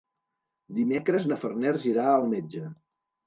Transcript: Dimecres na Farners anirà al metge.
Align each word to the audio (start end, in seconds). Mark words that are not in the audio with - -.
Dimecres 0.77 1.27
na 1.31 1.37
Farners 1.43 1.83
anirà 1.89 2.07
al 2.13 2.27
metge. 2.35 2.65